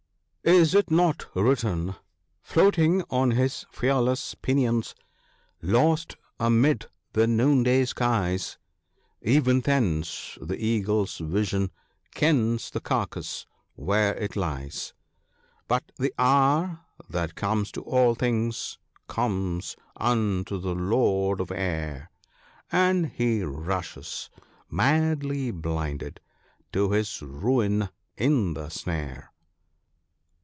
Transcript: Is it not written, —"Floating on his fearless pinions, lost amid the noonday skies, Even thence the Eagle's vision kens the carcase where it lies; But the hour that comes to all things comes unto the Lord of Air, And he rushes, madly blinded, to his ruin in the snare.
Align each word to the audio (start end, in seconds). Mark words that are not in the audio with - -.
Is 0.43 0.73
it 0.73 0.89
not 0.89 1.27
written, 1.35 1.93
—"Floating 2.41 3.03
on 3.11 3.29
his 3.29 3.63
fearless 3.71 4.33
pinions, 4.33 4.95
lost 5.61 6.15
amid 6.39 6.87
the 7.13 7.27
noonday 7.27 7.85
skies, 7.85 8.57
Even 9.21 9.61
thence 9.61 10.39
the 10.41 10.57
Eagle's 10.57 11.19
vision 11.19 11.69
kens 12.15 12.71
the 12.71 12.79
carcase 12.79 13.45
where 13.75 14.15
it 14.15 14.35
lies; 14.35 14.95
But 15.67 15.91
the 15.97 16.11
hour 16.17 16.79
that 17.07 17.35
comes 17.35 17.71
to 17.73 17.81
all 17.83 18.15
things 18.15 18.79
comes 19.07 19.75
unto 19.95 20.57
the 20.57 20.73
Lord 20.73 21.39
of 21.39 21.51
Air, 21.51 22.09
And 22.71 23.05
he 23.05 23.43
rushes, 23.43 24.31
madly 24.71 25.51
blinded, 25.51 26.19
to 26.73 26.89
his 26.93 27.21
ruin 27.21 27.89
in 28.17 28.55
the 28.55 28.69
snare. 28.69 29.27